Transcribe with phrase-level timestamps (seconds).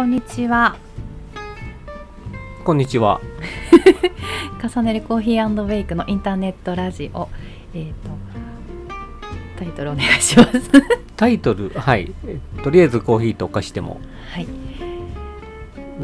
[0.00, 0.78] こんにちは
[2.64, 3.20] こんにちは。
[4.74, 7.28] 重ねるコーヒーベイクのインターネットラジオ
[7.74, 8.10] えっ、と
[9.58, 10.70] タイトルお願いします
[11.18, 12.14] タイトル、はい。
[12.26, 14.00] えとりあえずコーヒーとお菓子でも。
[14.32, 14.48] はい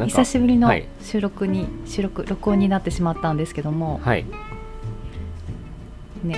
[0.05, 0.87] 久しぶりのはい。
[1.01, 4.25] 収録に、収録録音になってしまったんですけどもはい。
[6.23, 6.37] ね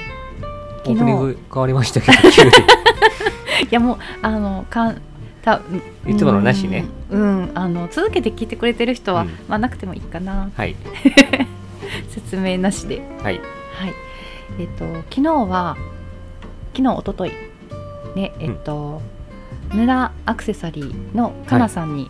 [0.85, 2.51] オープニング変わりましたけど、急に。
[3.69, 5.01] いやもうあのかん
[5.41, 5.61] た
[6.07, 6.85] いつものなしね。
[7.09, 7.51] うん、うん。
[7.55, 9.29] あの続けて聞いてくれてる人は、うん。
[9.47, 10.51] まあなくてもいいかな。
[10.55, 10.75] はい。
[12.09, 13.01] 説明なしで。
[13.21, 13.39] はい。
[13.73, 13.93] はい。
[14.59, 15.77] えっ、と昨日は
[16.73, 17.33] 昨日一昨日
[18.15, 19.01] ねえっ、と、
[19.73, 22.09] ヌラアクセサリーのかなさんに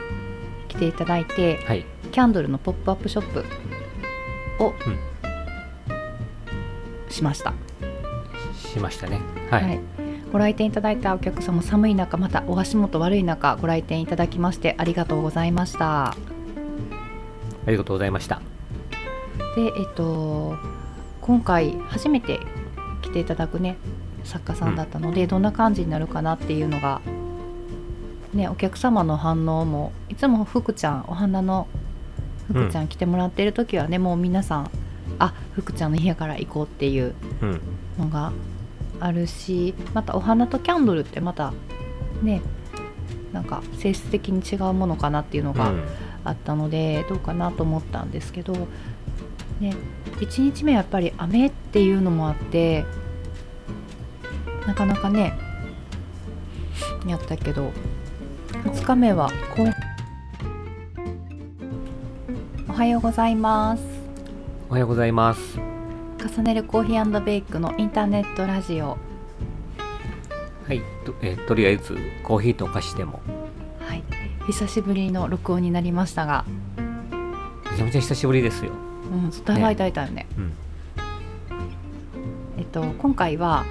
[0.68, 1.86] 来ていただいて、はい。
[2.12, 3.46] キャンドルのポップアップショップ
[4.64, 4.74] を、
[7.10, 7.54] しました、
[8.56, 9.20] しましたね。
[9.50, 10.09] はい。
[10.32, 16.16] ご来店いただいたお客様寒い中またお足元悪い中ご来店いただきましてありがとうございましたあ
[17.68, 18.42] りがとうございました。
[19.56, 20.56] でえっと
[21.22, 22.40] 今回初めて
[23.02, 23.78] 来ていただくね
[24.24, 27.02] 作家さんだったので、どんな感じになるかなっていうのが
[28.34, 31.68] ねお客様の反応もいつも福ちゃんお花の
[32.48, 34.72] 福ちゃん来てもらってる時はね、もう皆さん
[35.18, 37.62] あ福ちゃんの部屋から行こうっていううん。
[37.98, 38.32] のが
[39.00, 41.54] あるしまたお花とキャンドルってまた
[42.22, 42.42] ね
[43.34, 45.84] なんか性質的に違うものかなっていうのがうん。
[46.24, 48.54] あったので、どうかなと思ったんですけど、
[49.60, 49.76] ね、
[50.20, 52.86] 1日目はやっぱり雨っていうのもあって
[54.66, 55.34] なかなかね
[57.06, 57.72] やったけど
[58.64, 59.74] 2日目はこう。
[62.70, 63.84] おはようございます。
[64.70, 65.69] おはようございます。
[66.20, 68.98] 重ねるコーヒーベイクのインターネットラジオ
[70.68, 70.82] はい。
[71.06, 73.22] と,、えとりあえずコーヒーとお菓子でも。
[73.80, 74.04] はい
[74.46, 76.44] 久しぶりの録音になりましたが、
[77.72, 78.72] めちゃめちゃ久しぶりですよ。
[79.12, 80.54] うん、だいぶ空いたよねうん。
[82.58, 83.66] えっと、今回は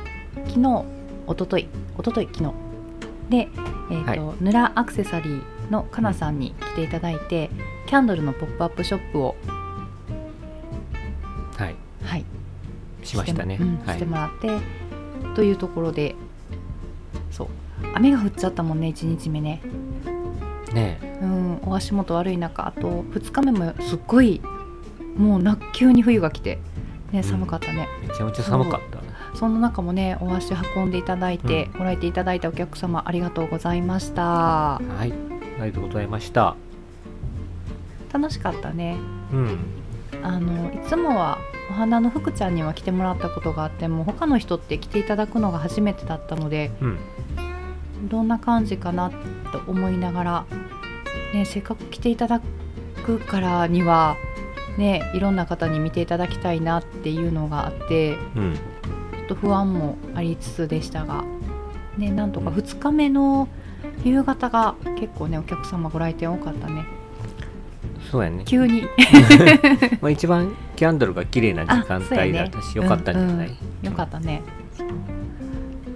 [0.47, 0.85] 昨日、
[1.29, 1.69] 一昨日一
[2.05, 2.55] 昨日昨日
[3.29, 3.49] で、
[3.91, 7.51] えっとヌラアクセサリーのかなさんに来ていただいて、
[7.87, 9.37] キャンドルのポップアップショップを、
[13.09, 13.57] しましたね。
[13.57, 14.05] して,、うんはいして。
[14.05, 14.59] もらって
[15.35, 16.15] というところで
[17.31, 17.49] そう
[17.95, 19.61] 雨が降っちゃったもんね1日目ね、
[20.73, 21.19] ねえ。
[21.23, 24.41] うん、お足元悪い中あと2日目もすっごい
[25.17, 26.59] もうな急に冬が来て、
[27.13, 27.89] ね、寒かったね。
[28.07, 28.99] めちゃめちゃ寒かった。
[29.37, 35.13] その中もねお足運んでいただいて、うご来店いただいたお客様ありがとうございましたはい。
[35.61, 36.57] ありがとうございました。
[38.13, 38.97] 楽しかったね
[39.33, 39.59] うん。
[40.23, 41.39] あのいつもは
[41.71, 46.99] お花の福ちゃんには来てもらったことがあっても他の人って来ていただくのが初めてだったのでうん。
[48.05, 49.11] どんな感じかな
[49.53, 50.47] と思いながら、
[51.35, 52.41] ね、せっかく来ていただ
[53.05, 54.17] くからには、
[54.77, 58.55] ね、いろんな方に見ていただきたいなっていうのがあってうん。
[58.55, 61.25] ちょっと不安もありつつでしたが、
[61.99, 63.49] ね、なんとか2日目の
[64.05, 66.87] 夕方が結構ねお客様ご来店多かったね
[68.11, 68.45] そうやね。
[68.47, 68.85] 急に
[70.01, 73.87] まあ一番キャンドルが綺麗な時間帯だったし、よかったんじゃない、うんうん。
[73.87, 74.43] よかったね。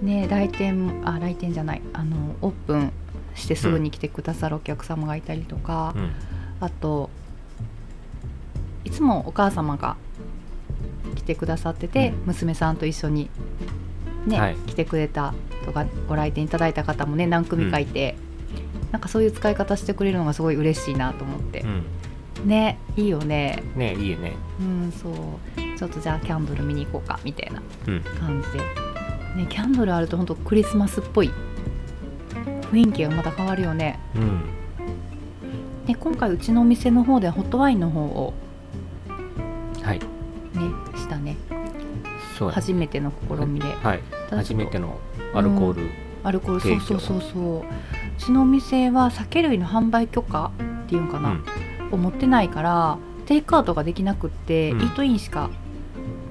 [0.01, 1.81] ね来店あ来店じゃない。
[1.93, 2.91] あのオープン
[3.33, 6.11] してすぐに来てくださるお客様がいたりとか、うん。
[6.59, 7.09] あと
[8.83, 9.95] いつもお母様が
[11.15, 12.25] 来てくださってて、うん。
[12.25, 13.29] 娘さんと一緒に、
[14.27, 14.55] ねはい。
[14.67, 15.33] 来てくれた
[15.65, 18.17] とかご来店いただいた方もね何組かいて、
[18.91, 21.61] なんかそういう使い方してくれるのがすごい嬉しいなと思って。
[21.61, 21.85] う、ん。
[22.45, 24.33] ねいいよねねいいよね。
[24.59, 25.13] うんそう
[25.77, 28.01] ちょっとじゃあキャンドル見に行こうかみたいなうん。
[28.01, 28.59] 感じで、
[29.43, 31.31] ね、キャンドルあると本当クリスマスっぽい
[32.71, 34.41] 雰囲気がまた変わるよねうん。
[35.85, 38.33] で今回うちのお店の方でホットワインの方を
[39.81, 39.99] はい。
[39.99, 40.05] ね
[40.95, 41.35] したね
[42.37, 43.99] そう初めての試みではい。
[44.29, 44.97] 初めての
[45.33, 45.89] アルコール。
[46.23, 47.63] アルコールそうそうそうそうう
[48.17, 50.51] ちのお店は酒類の販売許可
[50.85, 51.43] っていうんかな、うん。
[51.93, 54.81] を持ってないからテイクアウトができなくって、うん。
[54.81, 55.49] イートインしか、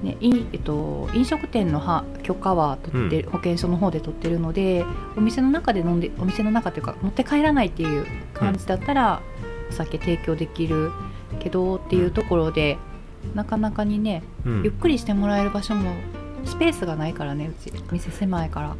[0.03, 4.85] ねいえっと、飲食店のは許可は取ってる、保健所の方で取ってるので
[5.17, 9.21] お店の中で飲んでお店の中というか持って帰らないっていう感じだったら、
[9.69, 10.91] お酒提供できる
[11.39, 12.77] けどっていうところで、
[13.33, 14.63] なかなかにねうん。
[14.63, 15.93] ゆっくりしてもらえる場所も
[16.45, 17.71] スペースがないからねうち。
[17.91, 18.75] 店狭いから、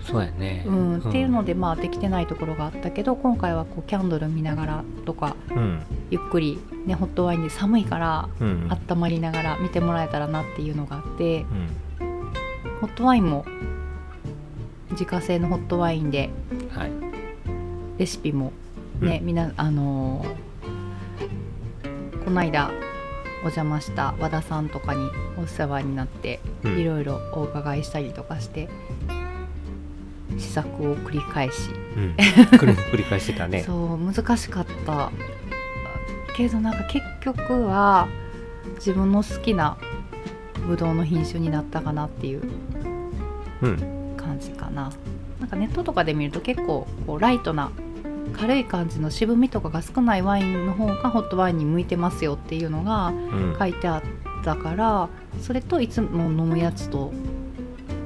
[0.00, 0.64] そうやね。
[0.66, 0.98] うん。
[0.98, 5.82] っていうのでまあできてないところがあったけど今回はこうキャンドル見ながらとかうん。
[6.12, 8.68] ゆっくり、ね、ホットワインで寒いからうん。
[8.90, 11.68] 温まりながら見てもらえたらなっていうのがあってうん。
[12.82, 13.46] ホットワインも
[14.90, 16.28] 自家製のホットワインで
[16.70, 16.90] はい。
[17.96, 18.52] レシピも
[19.00, 20.52] ね、みなあのー
[22.24, 22.70] この間
[23.40, 25.08] お邪魔した和田さんとかに
[25.42, 28.68] お世話になって、うんいろいろお伺いしたりとかして
[30.38, 32.14] 試作を繰り返し、うん
[32.58, 35.10] 繰り返してたねそう難しかった
[36.36, 38.08] けどなんか結局は
[38.76, 39.76] 自分の好きな
[40.66, 42.42] ブドウの品種になったかなっていう
[43.62, 44.14] うん。
[44.16, 44.92] 感じかな。
[45.40, 47.70] なんかネットとかで見ると結構こうライトな
[48.32, 53.56] 軽い感じの渋みとかが少ないワインの方がホットワインに向いてますよっていうのがうん。
[53.58, 55.08] 書いてあったから
[55.40, 57.12] それといつも飲むやつと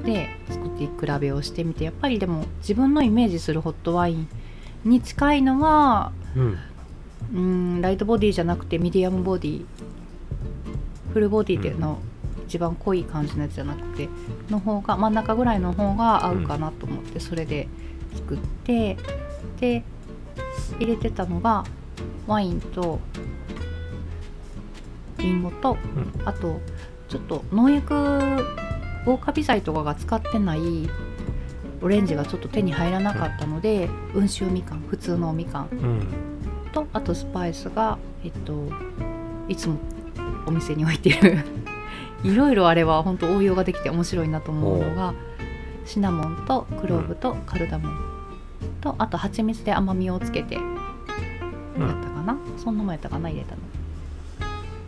[0.03, 4.27] で作って比べをしてみてやっぱりでも自分のイメージするホットワイン
[4.83, 6.57] に近いのはうん
[7.33, 9.65] うんライトボディじゃなくてミディアムボディ。
[11.13, 11.99] フルボディでの
[12.47, 14.07] 一番濃い感じのやつじゃなくて
[14.49, 17.67] の方が真ん中ぐらいの方が合うかなと思ってそれで
[18.13, 18.97] 作って
[19.59, 19.83] で
[20.79, 21.63] 入れてたのが
[22.27, 22.99] ワインと
[25.17, 26.27] リンゴとうん。
[26.27, 26.61] あと
[27.09, 27.95] ちょっと農薬
[29.05, 30.59] 防カビ剤とかが使ってない
[31.81, 35.69] オレンジがちょっと手に入らなかったので温州みかん普通のみかん
[36.77, 38.53] とあとスパイスがえっと
[39.47, 39.77] いつも
[40.45, 41.43] お店に置いてる。
[42.23, 45.13] いろいろあれは本当応用ができて面白いなと思うのが
[45.85, 47.93] シナモンとクローブとカルダモン
[48.81, 50.63] とあと蜂蜜で甘みをつけてやっ
[51.75, 53.29] たかな、そんなもんやったかな。
[53.29, 53.55] 入れた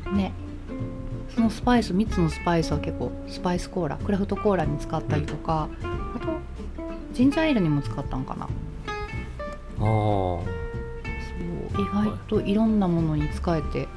[0.10, 0.34] のね。
[1.36, 5.68] そのスパイス3つのスパイスは結構スパイスコーラクラフトコーラに使ったりとか、
[6.16, 6.28] あと
[7.14, 8.48] ジンジャーエールにも使ったんかな。
[9.86, 10.40] あ
[11.80, 13.88] 意外といろんなものに使えて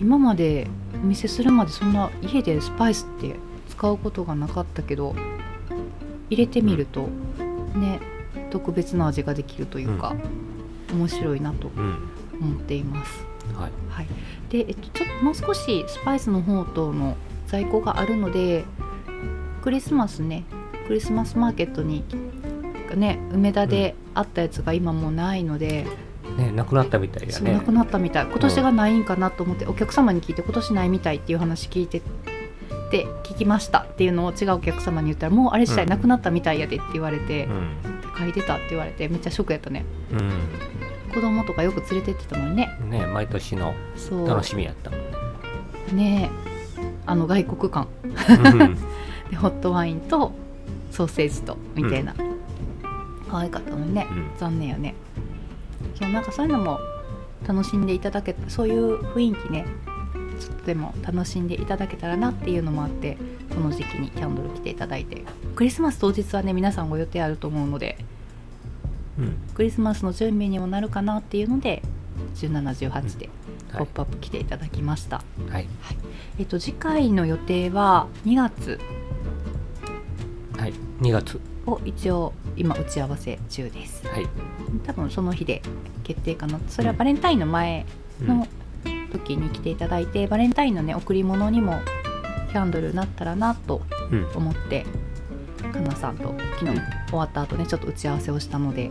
[0.00, 3.36] 今までお見せするまでそんな家でスパイスって
[3.68, 5.14] 使うことがなかったけど
[6.30, 7.08] 入れてみると
[7.74, 8.00] ね
[8.50, 10.14] 特別な味ができるというか、
[10.92, 12.08] 面白いなとうん。
[12.40, 13.24] 思っています。
[13.54, 13.70] はい。
[13.88, 14.06] はい、
[14.50, 17.16] で、えっと、ちょっともう少しスパイスの方との
[17.46, 18.64] 在庫があるので
[19.62, 20.44] クリスマスね
[20.86, 22.04] クリスマスマーケットに
[22.94, 25.86] ね梅田であったやつが今もうないので、
[26.36, 27.32] ねなくなったみたいやね。
[27.32, 28.26] そうなくなったみたい。
[28.26, 32.02] 今年がないんかなと思って、お客様に聞いて今年ないみたいっていう話聞いて
[32.90, 35.90] で聞きましたっていうのを違うお客様に言ったらもうあれ自体うん。
[35.90, 37.76] なくなったみたいやでって言われて、うん。
[38.18, 39.84] 書いてたって言われてめっちゃショックやったね。
[40.12, 42.70] う子供とかよく連れてってたのにね。
[42.84, 43.74] んね毎年の
[44.26, 45.00] 楽しみやったもん
[45.96, 46.20] ね。
[46.24, 46.30] ね
[47.06, 47.88] あの外国感。
[48.04, 48.76] うん。
[49.30, 50.32] でホットワインと
[50.90, 52.14] ソーセージとみたいな、
[53.30, 54.30] 可愛かったのにね、うん。
[54.38, 54.94] 残念よね
[55.98, 56.78] そうなんかそういうのも
[57.46, 59.66] 楽しんでいただけそういう雰囲気ね
[60.40, 63.16] ちょっとでも楽しんでいただけたらなっていうのもあって
[63.54, 65.22] この時期にキャンドル来ていただいて
[65.54, 67.96] クリスマス当日はね皆さんご予定あると思うので
[69.18, 69.36] うん。
[69.54, 71.82] クリスマスの準備にもなるかなっていうので
[72.34, 73.30] 1718で
[73.72, 73.86] 「ポッはい。
[73.86, 75.66] プアップ来ていただきました、はい。
[76.38, 78.78] えっと次回の予定は2月。
[80.58, 80.72] はい。
[81.00, 81.40] 2月。
[81.66, 84.06] を一応今打ち合わせ中です。
[84.06, 84.28] はい。
[84.84, 85.62] 多分その日で
[86.04, 86.58] 決定かな。
[86.68, 87.86] それはバレンタインの前
[88.20, 88.26] うん。
[88.28, 88.46] の
[89.12, 91.80] 時に来ていただいて、バレンタインのね贈り物にも
[92.50, 94.26] キャンドルになったらなとうん。
[94.34, 94.84] 思って
[95.76, 98.90] かなさんと昨日終わった後ねちょっと打ち合わせをしたので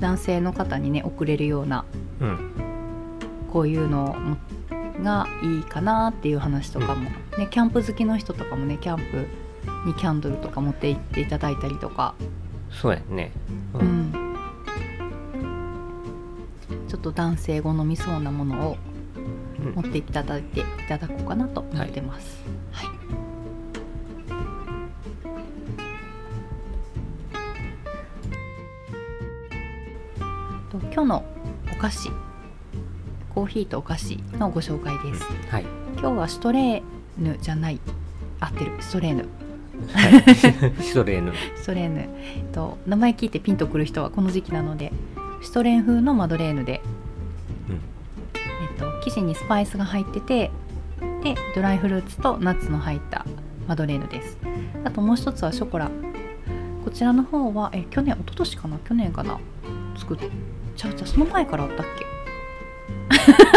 [0.00, 1.84] 男性の方にね贈れるような
[2.20, 2.50] うん。
[3.52, 4.36] こういうのも
[5.02, 9.26] がいいかなっていう話とかも、ね、キャンプ好きの人とかもねキャンプ
[9.86, 12.14] にキャンドルとか持って行っていただいたりとか
[12.70, 13.32] そうやね。
[13.74, 14.10] ううん。
[14.10, 14.12] ん、
[16.88, 18.76] ちょっと男性好みそうなものを
[19.58, 19.72] うん。
[19.74, 22.42] 持っていただいていただこうかなと思ってます。
[22.72, 22.88] はい。
[30.70, 31.24] と今日の
[31.72, 32.10] お菓子
[33.34, 35.24] コーヒーとお菓子のご紹介です。
[35.48, 35.66] はい。
[35.98, 36.82] 今日はシュトレー
[37.18, 37.80] ヌじゃない。
[38.40, 38.72] 合ってる。
[38.80, 39.28] シュトレーヌ
[39.92, 40.82] はい。
[40.82, 41.32] シトレーヌ。
[41.56, 44.92] シュトレーヌ、えっと、名前聞いてピンとくる人はこの時期なので
[45.42, 46.82] シュトレン風のマドレーヌで、
[47.68, 47.74] うん。
[47.74, 47.78] え
[48.74, 50.50] っと、生地にスパイスが入ってて
[51.22, 53.24] でドライフルーツとナッツの入った
[53.66, 54.38] マドレーヌです。
[54.84, 55.90] あともう一つはショコラ。
[56.84, 58.78] こちらの方はえ去年一昨年かな？
[58.78, 59.38] 去年かな？
[59.96, 60.18] 作っ
[60.76, 62.06] ちゃうちゃうその前からあったっけ？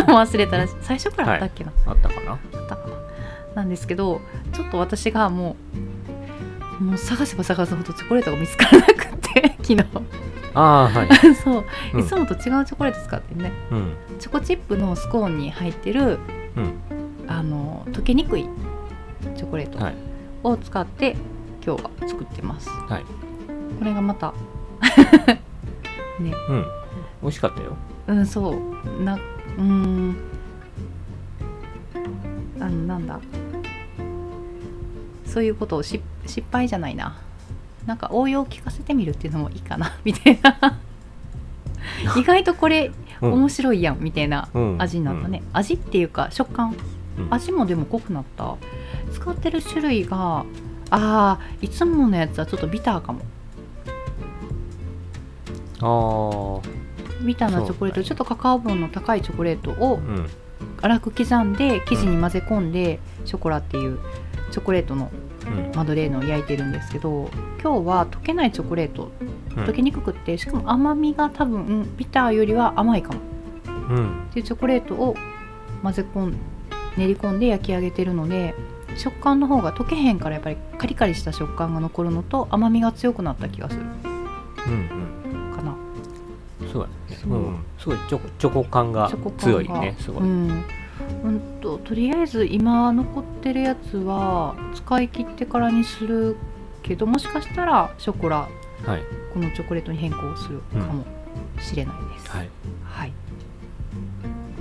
[0.12, 2.32] 忘れたら最初からあったっけな、あったかな？
[2.32, 2.96] あったかな。
[3.56, 4.22] なんですけど
[4.54, 5.56] ちょっと私がも
[6.00, 6.00] う
[6.81, 8.93] もう探せば探すほどチョコレートが見つからなく
[9.33, 9.85] て 昨日。
[10.53, 11.09] ああはい。
[11.35, 12.00] そう、うん。
[12.01, 13.51] いつもと違うチョコレート使ってね。
[13.71, 13.93] うん。
[14.19, 16.19] チョコチップのスコーンに入ってる
[16.57, 16.73] うん。
[17.27, 18.47] あの溶けにくい
[19.38, 19.95] チョコレートはい。
[20.43, 21.15] を使って
[21.65, 22.69] 今日は作ってます。
[22.69, 23.03] はい。
[23.79, 24.33] これがまた
[26.19, 26.33] ね。
[26.50, 26.65] うん。
[27.21, 27.75] 美味しかったよ。
[28.07, 29.03] うんそう。
[29.03, 30.15] なうーん。
[32.59, 33.19] あのなんだ？
[35.31, 37.15] そういうことをし失敗じゃないな。
[37.85, 39.97] なんか応用を聞かせてみるっていうのもいいかな。
[40.03, 40.77] みたいな。
[42.17, 43.33] 意外とこれうん。
[43.33, 44.75] 面白いやんみたいなうん。
[44.77, 46.75] 味になったね、味っていうか食感。
[47.17, 47.33] うん。
[47.33, 48.57] 味もでも濃くなった。
[49.13, 50.43] 使ってる種類が
[50.89, 53.21] あーいつものやつはちょっとビターかも。
[55.83, 56.59] あ
[57.25, 60.29] ビターなチョコレート、そうちょっとカカオ分の高いチョコレートをあうん。
[60.81, 64.00] 粗く刻んで生地に混ぜ込んで、ショコラっていう
[64.51, 65.10] チョコレートの
[65.46, 65.72] うん。
[65.75, 67.29] マドレーヌを焼いてるんですけど
[67.62, 69.12] 今日は溶けないチョコレート。
[69.55, 69.63] うん。
[69.63, 73.20] 溶けにくくってしかも甘みが多分うんビターよりは甘いかも。
[73.65, 74.25] うん。
[74.29, 75.15] っていうチョコレートを
[75.81, 76.38] 混ぜ込ん
[76.98, 78.53] 練り込んで焼き上げてるので
[78.98, 83.81] 食感の方が溶けへんからやっぱりカリカリした食感が残るのと甘みが強くなった気がする。
[83.81, 85.75] うんかな。
[86.62, 87.17] うんそうだね。
[87.22, 87.31] そう。
[87.31, 87.65] うん。
[87.79, 89.96] すごいチョコチョコ感が強いね。
[90.00, 90.63] すごい、うん
[91.24, 96.36] うんととりあえず今残ってるやつは使い切ってからにする
[96.84, 98.50] けどもしかしたらショコラ
[98.86, 99.03] はい。
[99.34, 101.05] このチョコレートに変更するかも
[101.60, 102.50] しれないです、はい。
[102.84, 103.13] はい。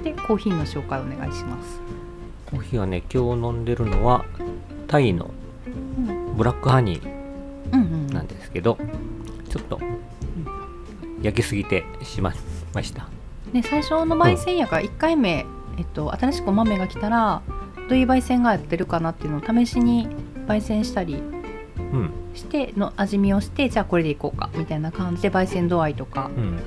[0.04, 1.80] でコーヒーの紹介お願いします、
[2.50, 4.24] コーヒーはね今日飲んでるのは
[4.86, 5.30] タイの
[5.66, 7.20] うん、ブラックハニー
[7.72, 8.78] うんうんなんですけど
[9.48, 9.80] ちょっと
[11.22, 12.34] 焼きすぎてしまい
[12.72, 13.08] ました。
[13.52, 15.44] ね、最初の焙煎やから1回目、
[15.78, 17.42] えっと、新しくお豆が来たら
[17.88, 20.08] どういう焙煎がやってるかなっていうのを試しに
[20.46, 22.10] 焙煎したりうん。
[22.34, 26.58] しての味見をしてじゃあこれでいこうかみたいな感じで焙煎度合いとかうん。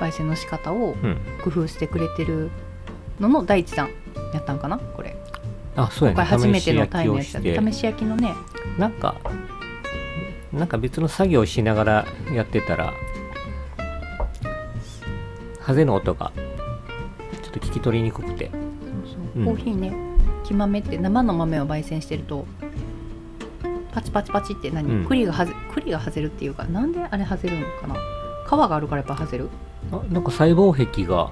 [0.00, 1.18] 焙煎の仕方をうん。
[1.42, 2.50] 工夫してくれてる
[3.20, 3.90] のの第一弾
[4.34, 5.16] やったんかなこれ。
[5.76, 8.34] あそう今回やね初めての試し焼きタイのやつだ試し焼きのね。
[8.78, 9.14] なんか
[10.52, 12.94] なんか別の作業をしながらやってたら
[15.60, 16.32] ハゼの音が
[17.80, 18.50] き取りにくくて。
[18.50, 18.60] そう
[19.04, 19.40] そう。
[19.40, 19.44] うん。
[19.46, 19.96] コーヒーね
[20.44, 22.46] 木豆って生の豆を焙煎してると
[23.92, 25.04] パチパチパチって何、うん。
[25.06, 27.94] 栗がはぜ栗がはぜるっていうかなんであれはぜるのかな？
[28.46, 29.48] 皮があるからやっぱはぜる？
[29.92, 31.30] あなんか細胞壁があ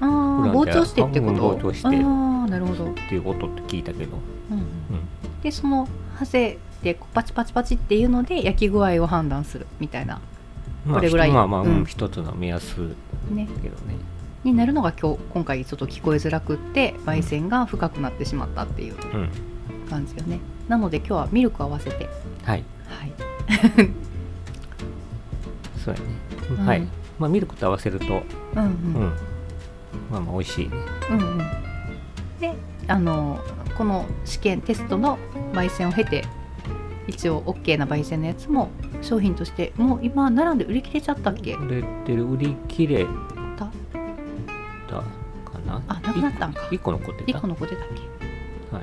[0.00, 0.06] あ
[0.54, 1.88] 膨張してってこうんと膨張して。
[1.88, 4.16] ああなるほど、うんっていう音って聞いたけど、
[4.50, 4.64] うんうん、
[5.42, 10.20] でそのはぜでパチパチパチっていうので焼き具合を判断するみたいな。
[10.84, 11.32] まあこれぐらい。
[11.32, 11.84] まあまあ、うんうん。
[11.86, 12.76] 一つの目安
[13.30, 13.96] ねだけどね
[14.44, 19.28] になるのが今日今回ちょっと聞こえづらくって焙煎が深くなってしまったっていううん
[19.90, 20.40] 感じよね。
[20.68, 22.08] なので今日はミルクを合わせて。
[22.44, 22.64] はい。
[22.88, 23.12] はい。
[25.84, 26.06] そうやね、
[26.50, 26.66] うん。
[26.66, 26.86] はい。
[27.18, 28.22] まあミルクと合わせると
[28.54, 28.66] うんうん。
[28.66, 29.12] うん。
[30.10, 30.72] まあまあ美味しいね。
[31.10, 31.38] うんうん。
[32.40, 32.54] で
[32.88, 33.40] あの
[33.76, 35.18] この試験テストの
[35.52, 36.24] 焙煎を経て
[37.08, 38.68] 一応 OK な焙煎のやつも
[39.02, 41.54] 商品としてもう今並んで売り切れちゃったっけ？
[41.54, 42.24] 売れてる。
[42.28, 43.06] 売り切れ
[46.22, 46.60] なったんか。
[46.70, 47.88] 1個残ってた？1個残ってたっ
[48.70, 48.76] け？
[48.76, 48.82] は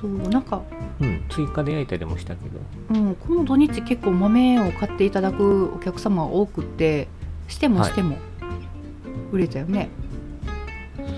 [0.00, 0.62] そうなんか、
[1.00, 2.58] い、うん、追加で焼いたりもしたけど。
[2.90, 7.08] うん、この土日結構豆を買っていただくお客様が多くって
[7.48, 8.16] してもしても
[9.30, 9.88] 売れたよね、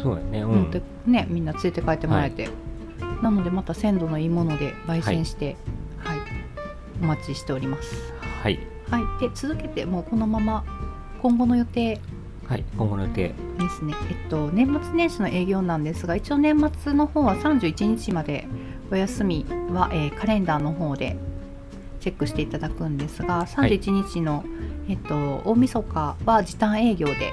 [0.03, 2.49] そうやねううんんでねみんな連れて帰ってもらえて、
[3.23, 5.57] なのでまた鮮度のいいもので焙煎して、
[5.99, 6.19] はい。
[7.03, 8.13] お待ちしております。
[8.43, 8.59] はい。
[8.91, 10.65] はい、で続けてもうこのまま
[11.23, 12.01] 今後の予定
[12.47, 18.47] はい今後の予定ですね、えっと、年末年始の営業なんですが一応年末の方は31日まで
[18.91, 21.17] お休みは、えーカレンダーの方で
[22.01, 24.45] チェックしていただくんですが31日の、
[24.89, 27.33] えっと、大晦日は時短営業で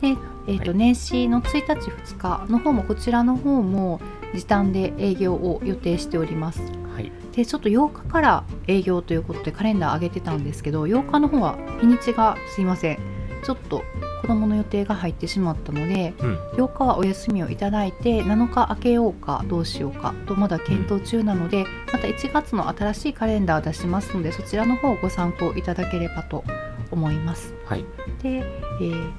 [0.00, 0.74] で、えっとはい。
[0.74, 4.00] 年始の1日2日の方もこちらの方も
[4.32, 6.60] 時短で営業を予定しております。
[6.94, 7.10] はい。
[7.32, 13.11] でちょっと8日から営業ということでカレンダー上げてたんですけど8日の方は日にちがすいません
[13.42, 13.82] ちょっと
[14.20, 16.38] 子供の予定が入ってしまったのでうん。
[16.52, 26.44] 8日はお休みをいただいて7日明けようかどうしようかとまだ検討中なので、また1月の新しいカレンダーを出しますのでそちらの方をご参考いただければと
[26.90, 27.54] 思います。
[27.66, 27.84] はい。
[28.22, 29.12] で、えー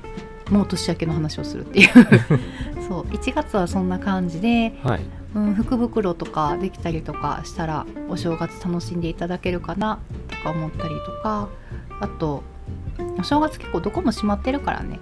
[0.52, 1.90] もう年明けの話をするっていう。
[2.88, 5.02] そう1月はそんな感じではい。
[5.36, 11.50] うん、福袋とかできたりとかしたらお正月楽しんでいただけるかなとか思ったりとか
[12.00, 12.44] あと
[13.18, 15.00] お正月結構どこも閉まってるからね、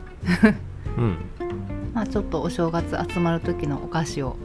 [0.97, 1.17] うん。
[1.93, 4.37] まあ、ちょっとお正月集まる時のお菓子を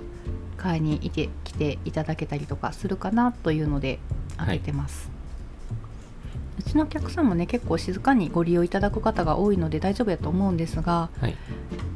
[0.56, 3.99] 買いにいて来ていただけたりとかするかなというので
[4.37, 5.11] 開けてます、
[6.58, 11.37] うちのお客さんもね結構静かにご利用いただく方が多いので大丈夫やと思うんですが、はい。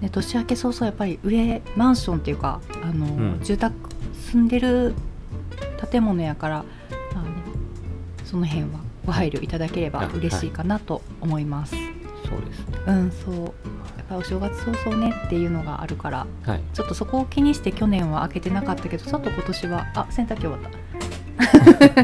[0.00, 3.40] ね、年明け早々やっぱり上マンションっていうかあの、うん。
[3.42, 3.74] 住宅
[4.30, 4.94] 住んでる
[5.90, 6.64] 建物やから、
[7.14, 7.30] まあね、
[8.24, 8.68] その辺は
[9.06, 11.74] ご配慮いただければあ嬉しいかなと思います。
[12.28, 12.78] そうですね。
[12.86, 13.34] うんそう。
[13.34, 13.50] や
[14.02, 16.60] っぱお正月早々ねっていうのがあるからはい。
[16.74, 20.70] ちょっとそこを気にして去年は開けてなかったけどちょっと今年はあ洗濯機終わった。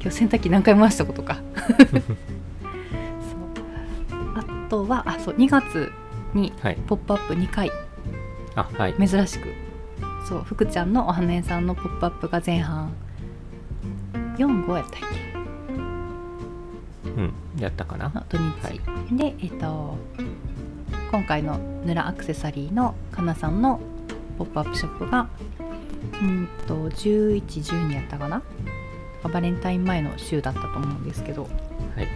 [0.00, 1.38] 今日洗濯機何回回したことか。
[1.78, 2.00] そう。
[4.36, 5.92] あとはあそう2月
[6.34, 7.70] にはい「ポップアップ2回。
[8.56, 8.94] あはい。
[9.08, 9.48] 珍しく。
[10.26, 12.92] そう福ちゃんのお花屋さんの「ポップアップが前半。
[14.36, 15.38] 45やったっけ？
[15.38, 15.39] うん
[17.58, 18.10] やったかな？
[18.14, 18.80] の土日、はい。
[19.16, 19.96] でえっ、と
[21.10, 23.80] 今回のヌラアクセサリーのかなさんの
[24.38, 25.28] ポップアップショップが
[26.22, 28.42] うんと1112やったかな？
[29.22, 31.42] バレンタイン前の週だったと思うんですけど。
[31.44, 31.48] は
[32.02, 32.08] い。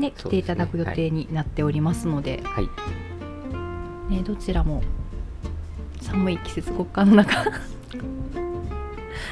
[0.00, 2.42] で来ていただく予定になっておりますので。
[2.44, 2.68] はい。
[4.10, 4.82] ね、どちらも
[6.02, 7.44] 寒い季節極寒の中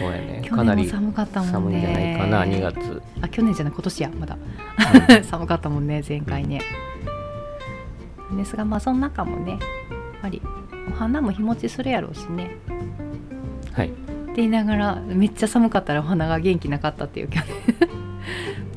[0.00, 0.42] そうやね。
[0.42, 1.52] 去年もかなり寒かったもんね。
[1.52, 2.44] 寒いんじゃないかな。
[2.44, 3.02] 2月。
[3.20, 4.38] あ去年じゃない今年やまだ。
[5.22, 6.62] 寒かったもんね前回ね、
[8.36, 9.60] ですがまあその中もねやっ
[10.22, 10.42] ぱり
[10.88, 12.56] お花も日持ちするやろうしね。
[13.72, 13.88] はい。
[13.88, 17.90] って言いながらめっちゃ寒かったらお花が元気なかったっていう去年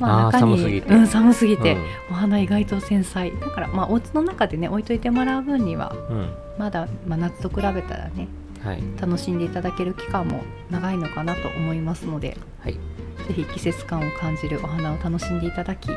[0.00, 0.94] あー中に寒すぎて。
[0.94, 1.80] うん、寒すぎて、うん。
[2.10, 3.30] お花意外と繊細。
[3.40, 6.28] だからまあお家の中でね置いといてもらう分にはうん。
[6.58, 8.28] まだ、まあ、夏と比べたらねはい
[9.00, 12.74] 楽しんでいただける期間も長いのかなと思いますのではい。
[12.74, 15.88] ぜひ季節感を感じるお花を楽しんでいただき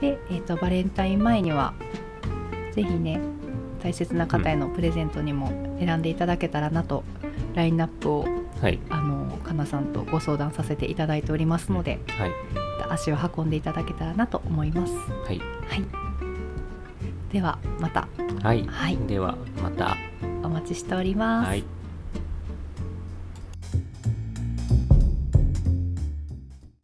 [0.00, 1.74] で、えー、とバレンタイン前には
[2.72, 3.20] ぜひね
[3.82, 5.48] 大切な方へのプレゼントにも
[5.78, 7.02] 選んでいただけたらなと、
[7.54, 8.26] ラインナップを
[8.60, 8.78] はい。
[8.90, 12.30] あのかなさんとご相談させていただいておりますのではい。
[12.90, 14.92] 足を運んでいただけたらなと思います。
[14.92, 15.38] はい。
[15.38, 15.84] はい、
[17.32, 18.06] ではまた。
[18.42, 18.96] はい、はい。
[19.08, 19.96] ではまた。
[20.10, 20.11] お
[20.52, 21.48] 待ちしております。
[21.48, 21.81] はい